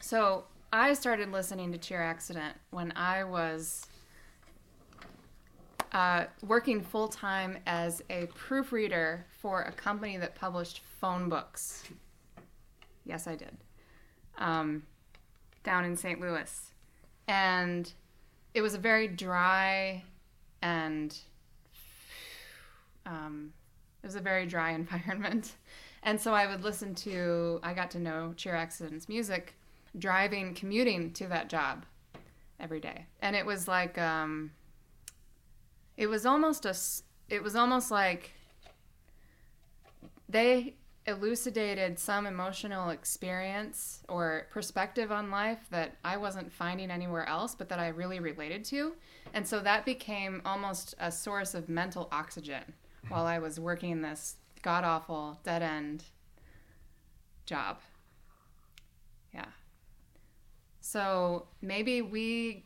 So, 0.00 0.44
I 0.72 0.94
started 0.94 1.30
listening 1.30 1.72
to 1.72 1.78
Cheer 1.78 2.00
Accident 2.00 2.56
when 2.70 2.92
I 2.96 3.22
was 3.22 3.86
uh, 5.92 6.24
working 6.42 6.80
full 6.80 7.08
time 7.08 7.58
as 7.66 8.02
a 8.08 8.26
proofreader 8.34 9.26
for 9.40 9.62
a 9.62 9.72
company 9.72 10.16
that 10.16 10.34
published 10.34 10.80
phone 11.00 11.28
books. 11.28 11.84
Yes, 13.04 13.26
I 13.26 13.34
did. 13.34 13.56
Um, 14.38 14.84
down 15.64 15.84
in 15.84 15.96
St. 15.96 16.18
Louis. 16.18 16.72
And 17.28 17.92
it 18.54 18.62
was 18.62 18.74
a 18.74 18.78
very 18.78 19.06
dry 19.06 20.02
and 20.62 21.16
um, 23.04 23.52
it 24.02 24.06
was 24.06 24.16
a 24.16 24.20
very 24.20 24.46
dry 24.46 24.70
environment. 24.74 25.56
And 26.02 26.18
so 26.18 26.32
I 26.32 26.46
would 26.46 26.64
listen 26.64 26.94
to, 26.96 27.60
I 27.62 27.74
got 27.74 27.90
to 27.90 27.98
know 27.98 28.32
Cheer 28.36 28.54
Accident's 28.54 29.08
music 29.08 29.56
driving, 29.98 30.54
commuting 30.54 31.12
to 31.14 31.26
that 31.28 31.48
job 31.48 31.84
every 32.58 32.80
day. 32.80 33.06
And 33.20 33.34
it 33.34 33.44
was 33.44 33.66
like, 33.66 33.98
um, 33.98 34.52
it 35.96 36.06
was 36.06 36.26
almost 36.26 36.64
a, 36.66 36.74
it 37.28 37.42
was 37.42 37.56
almost 37.56 37.90
like 37.90 38.32
they 40.28 40.74
elucidated 41.06 41.98
some 41.98 42.26
emotional 42.26 42.90
experience 42.90 44.02
or 44.08 44.46
perspective 44.50 45.10
on 45.10 45.30
life 45.30 45.66
that 45.70 45.96
I 46.04 46.16
wasn't 46.16 46.52
finding 46.52 46.90
anywhere 46.90 47.28
else, 47.28 47.54
but 47.54 47.68
that 47.70 47.78
I 47.78 47.88
really 47.88 48.20
related 48.20 48.64
to. 48.66 48.94
And 49.34 49.46
so 49.46 49.60
that 49.60 49.84
became 49.84 50.42
almost 50.44 50.94
a 50.98 51.10
source 51.10 51.54
of 51.54 51.68
mental 51.68 52.08
oxygen 52.12 52.62
while 53.08 53.26
I 53.26 53.38
was 53.38 53.58
working 53.58 54.02
this 54.02 54.36
god 54.62 54.84
awful 54.84 55.38
dead 55.42 55.62
end 55.62 56.04
job. 57.46 57.78
Yeah. 59.32 59.46
So 60.90 61.46
maybe 61.62 62.02
we 62.02 62.64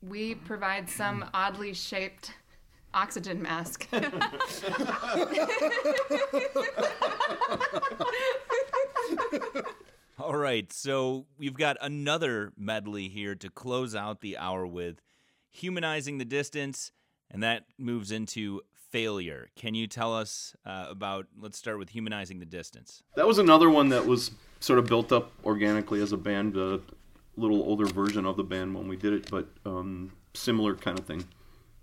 we 0.00 0.36
provide 0.36 0.88
some 0.88 1.28
oddly 1.34 1.74
shaped 1.74 2.30
oxygen 2.94 3.42
mask. 3.42 3.88
All 10.20 10.36
right, 10.36 10.72
so 10.72 11.26
we've 11.38 11.56
got 11.56 11.76
another 11.80 12.52
medley 12.56 13.08
here 13.08 13.34
to 13.34 13.50
close 13.50 13.96
out 13.96 14.20
the 14.20 14.38
hour 14.38 14.64
with 14.64 15.02
Humanizing 15.50 16.18
the 16.18 16.24
Distance, 16.24 16.92
and 17.32 17.42
that 17.42 17.64
moves 17.78 18.12
into 18.12 18.60
Failure. 18.92 19.48
Can 19.56 19.74
you 19.74 19.88
tell 19.88 20.14
us 20.14 20.54
uh, 20.64 20.86
about, 20.88 21.26
let's 21.36 21.58
start 21.58 21.80
with 21.80 21.88
Humanizing 21.88 22.38
the 22.38 22.46
Distance? 22.46 23.02
That 23.16 23.26
was 23.26 23.38
another 23.38 23.68
one 23.68 23.88
that 23.88 24.06
was 24.06 24.30
sort 24.60 24.78
of 24.78 24.86
built 24.86 25.10
up 25.10 25.32
organically 25.44 26.00
as 26.00 26.12
a 26.12 26.16
band, 26.16 26.56
a 26.56 26.80
little 27.36 27.62
older 27.62 27.86
version 27.86 28.24
of 28.24 28.36
the 28.36 28.44
band 28.44 28.74
when 28.74 28.88
we 28.88 28.96
did 28.96 29.12
it, 29.12 29.30
but 29.30 29.48
um, 29.64 30.12
similar 30.34 30.74
kind 30.74 30.98
of 30.98 31.06
thing. 31.06 31.24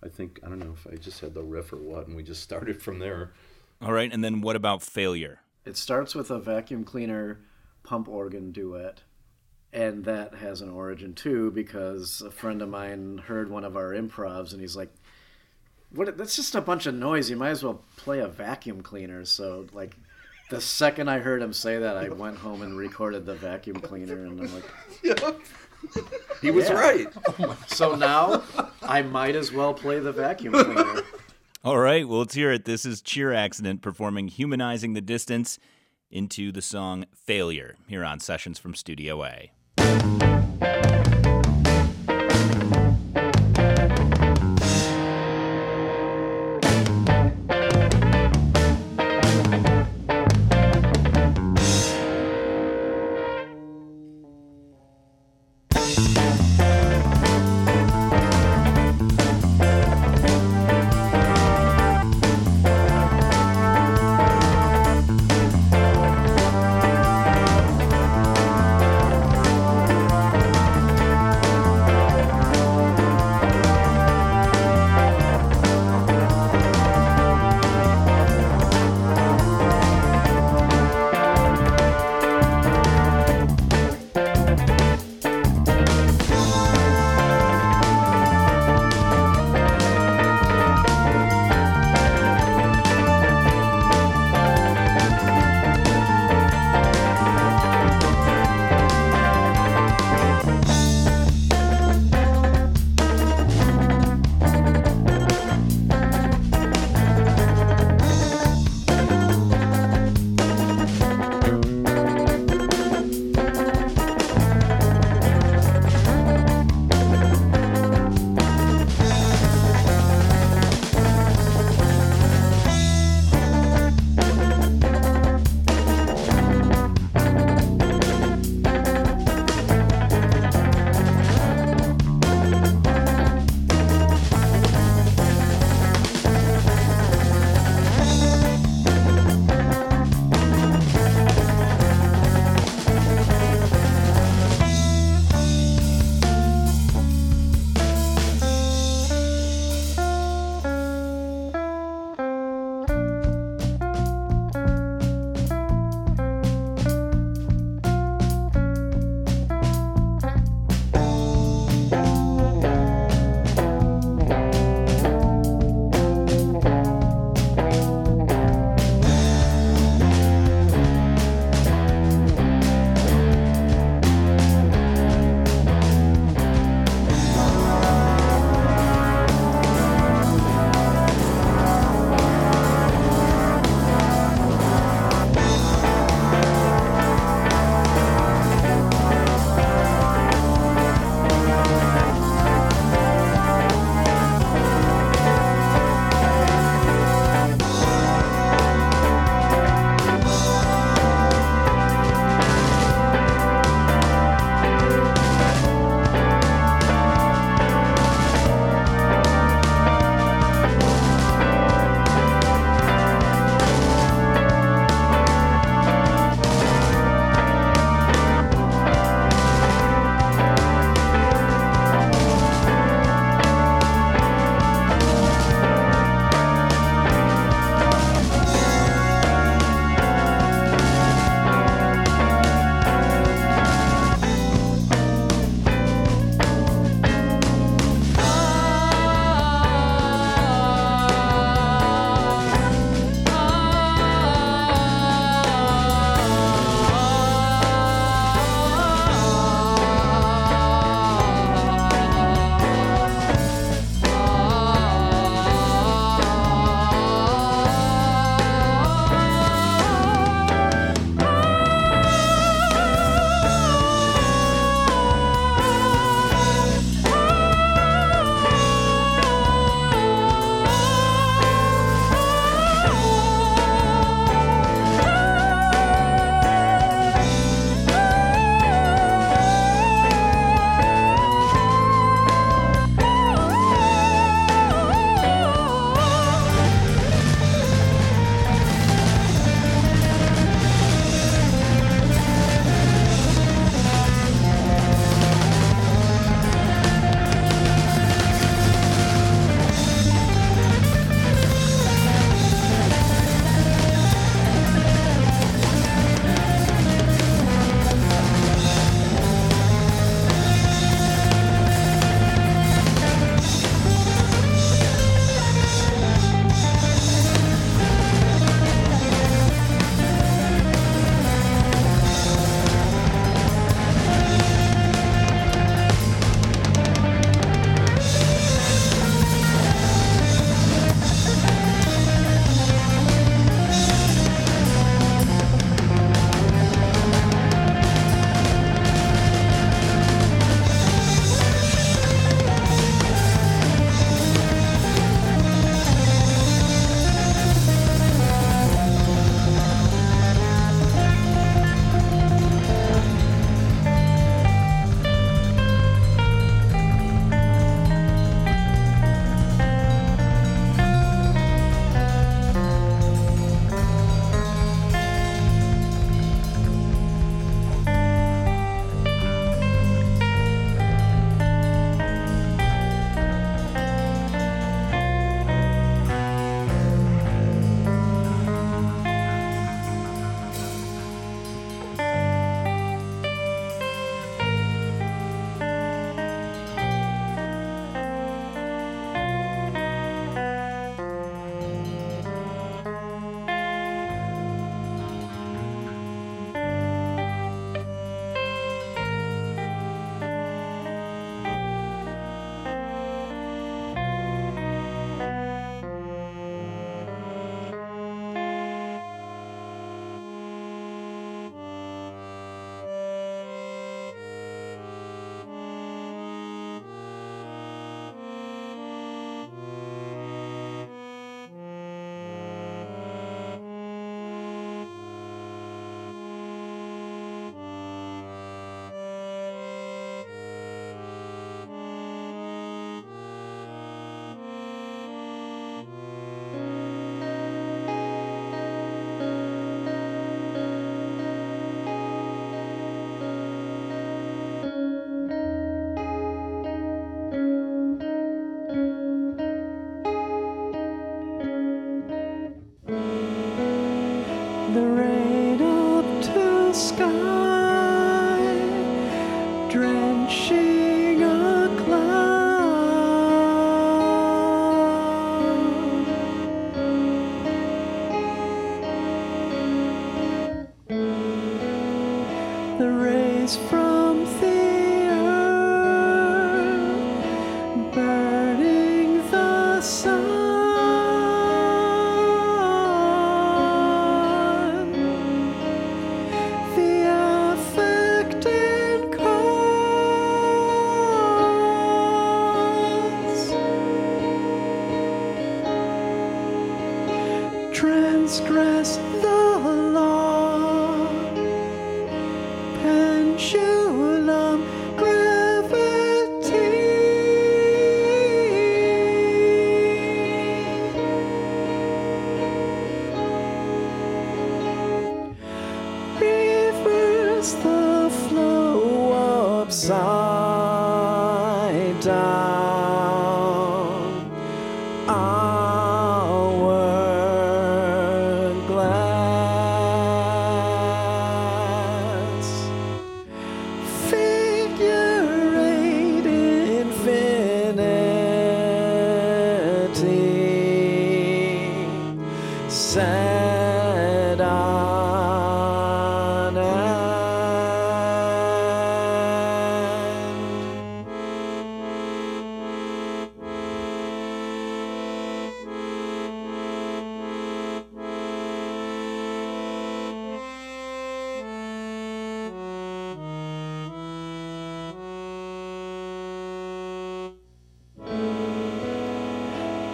I 0.04 0.10
think, 0.10 0.40
I 0.44 0.50
don't 0.50 0.60
know 0.60 0.74
if 0.74 0.86
I 0.92 0.96
just 0.96 1.22
had 1.22 1.34
the 1.34 1.44
riff 1.44 1.72
or 1.72 1.78
what, 1.78 2.08
and 2.08 2.16
we 2.16 2.24
just 2.24 2.44
started 2.44 2.82
from 2.82 3.00
there. 3.00 3.32
All 3.82 3.94
right, 3.94 4.12
and 4.12 4.24
then 4.24 4.42
what 4.42 4.56
about 4.56 4.82
Failure? 4.82 5.40
It 5.66 5.78
starts 5.78 6.14
with 6.14 6.30
a 6.30 6.40
vacuum 6.40 6.84
cleaner 6.84 7.40
pump 7.84 8.08
organ 8.08 8.52
duet. 8.52 9.02
And 9.72 10.06
that 10.06 10.36
has 10.36 10.62
an 10.62 10.70
origin 10.70 11.16
too, 11.16 11.50
because 11.50 12.22
a 12.22 12.30
friend 12.30 12.62
of 12.62 12.70
mine 12.70 13.18
heard 13.26 13.50
one 13.50 13.64
of 13.64 13.76
our 13.76 13.92
improvs 13.92 14.52
and 14.52 14.62
he's 14.62 14.76
like, 14.76 14.94
what, 15.90 16.16
that's 16.16 16.36
just 16.36 16.54
a 16.54 16.62
bunch 16.62 16.86
of 16.86 16.94
noise. 16.94 17.30
You 17.30 17.38
might 17.38 17.50
as 17.50 17.64
well 17.64 17.84
play 17.98 18.20
a 18.20 18.28
vacuum 18.28 18.82
cleaner. 18.82 19.26
So, 19.26 19.66
like, 19.74 19.96
the 20.50 20.62
second 20.62 21.10
I 21.10 21.20
heard 21.20 21.42
him 21.42 21.54
say 21.54 21.80
that, 21.80 21.98
I 21.98 22.10
went 22.10 22.38
home 22.38 22.62
and 22.62 22.78
recorded 22.78 23.26
the 23.26 23.36
vacuum 23.36 23.78
cleaner. 23.80 24.26
And 24.26 24.42
I'm 24.42 24.54
like, 24.54 24.64
yep. 25.04 25.40
He 26.42 26.52
was 26.52 26.70
Yeah. 26.70 26.74
right. 26.74 27.08
so 27.68 27.96
now 27.96 28.44
I 28.82 29.02
might 29.02 29.36
as 29.36 29.52
well 29.52 29.74
play 29.74 30.00
the 30.00 30.12
vacuum 30.12 30.54
cleaner. 30.54 31.02
All 31.64 31.78
right, 31.78 32.08
well, 32.08 32.20
let's 32.20 32.34
hear 32.34 32.52
it. 32.52 32.66
This 32.66 32.86
is 32.86 33.02
Cheer 33.02 33.32
Accident 33.34 33.82
performing 33.82 34.28
Humanizing 34.28 34.94
the 34.94 35.02
Distance 35.02 35.60
into 36.12 36.52
the 36.52 36.62
song 36.62 37.06
Failure 37.16 37.76
here 37.88 38.04
on 38.04 38.20
Sessions 38.20 38.60
from 38.60 38.76
Studio 38.76 39.24
A. 39.24 40.33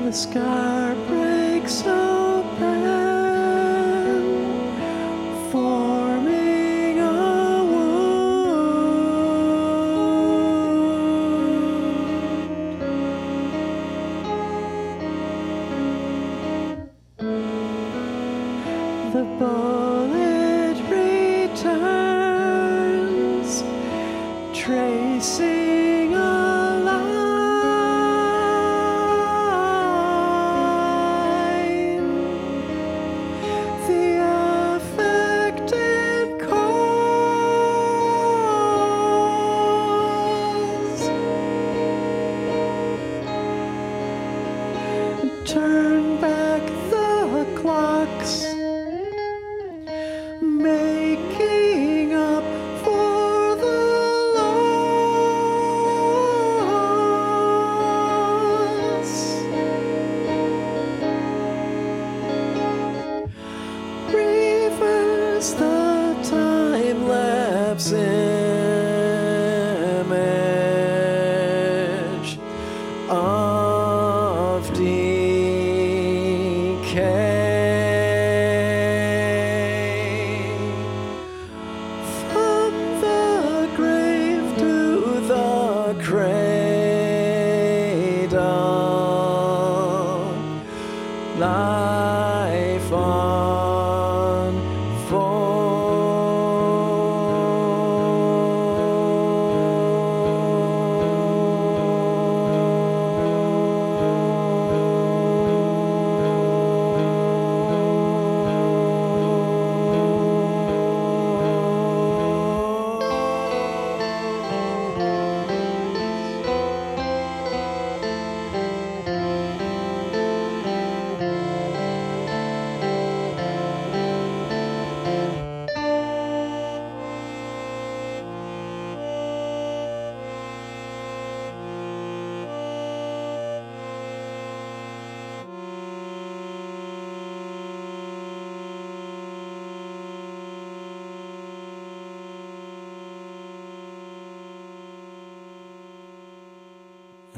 The 0.10 0.16
scar 0.16 0.79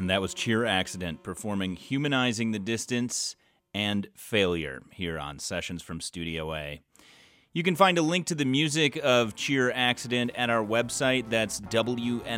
And 0.02 0.10
that 0.10 0.20
was 0.20 0.34
Cheer 0.34 0.66
Accident 0.66 1.22
performing 1.22 1.76
Humanizing 1.76 2.54
the 2.54 2.58
Distance 2.58 3.36
and 3.72 4.08
Failure 4.16 4.82
here 4.92 5.20
on 5.20 5.38
Sessions 5.38 5.84
from 5.84 6.02
Studio 6.02 6.56
A. 6.56 6.82
You 7.54 7.62
can 7.62 7.76
find 7.76 8.00
a 8.00 8.02
link 8.02 8.26
to 8.26 8.34
the 8.34 8.44
music 8.44 9.00
of 9.04 9.36
Cheer 9.36 9.70
Accident 9.70 10.32
at 10.34 10.50
our 10.50 10.66
website. 10.66 11.30
That's 11.30 11.62
WNIJ.org. 11.62 12.34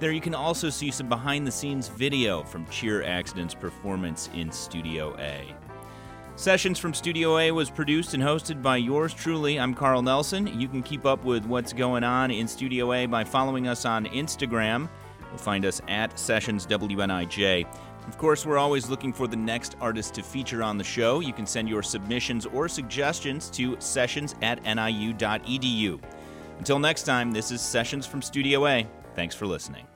There 0.00 0.12
you 0.12 0.20
can 0.20 0.34
also 0.34 0.68
see 0.68 0.90
some 0.90 1.08
behind 1.08 1.46
the 1.46 1.50
scenes 1.50 1.88
video 1.88 2.42
from 2.42 2.66
Cheer 2.66 3.02
Accident's 3.02 3.54
performance 3.54 4.28
in 4.34 4.52
Studio 4.52 5.16
A. 5.18 5.46
Sessions 6.36 6.78
from 6.78 6.92
Studio 6.92 7.38
A 7.38 7.50
was 7.52 7.70
produced 7.70 8.12
and 8.12 8.22
hosted 8.22 8.60
by 8.60 8.76
yours 8.76 9.14
truly. 9.14 9.58
I'm 9.58 9.72
Carl 9.72 10.02
Nelson. 10.02 10.60
You 10.60 10.68
can 10.68 10.82
keep 10.82 11.06
up 11.06 11.24
with 11.24 11.46
what's 11.46 11.72
going 11.72 12.04
on 12.04 12.30
in 12.30 12.46
Studio 12.48 12.92
A 12.92 13.06
by 13.06 13.24
following 13.24 13.66
us 13.66 13.86
on 13.86 14.04
Instagram. 14.04 14.90
Find 15.36 15.64
us 15.64 15.80
at 15.88 16.18
Sessions 16.18 16.66
WNIJ. 16.66 17.66
Of 18.06 18.18
course, 18.18 18.44
we're 18.44 18.58
always 18.58 18.88
looking 18.88 19.12
for 19.12 19.26
the 19.26 19.36
next 19.36 19.76
artist 19.80 20.14
to 20.14 20.22
feature 20.22 20.62
on 20.62 20.76
the 20.76 20.84
show. 20.84 21.20
You 21.20 21.32
can 21.32 21.46
send 21.46 21.68
your 21.68 21.82
submissions 21.82 22.46
or 22.46 22.68
suggestions 22.68 23.48
to 23.50 23.76
sessions 23.80 24.34
at 24.42 24.62
niu.edu. 24.62 26.00
Until 26.58 26.78
next 26.78 27.04
time, 27.04 27.32
this 27.32 27.50
is 27.50 27.60
Sessions 27.60 28.06
from 28.06 28.22
Studio 28.22 28.66
A. 28.66 28.86
Thanks 29.14 29.34
for 29.34 29.46
listening. 29.46 29.86